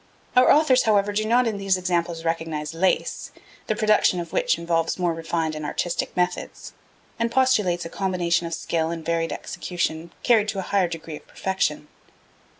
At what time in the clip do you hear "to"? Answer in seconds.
10.47-10.57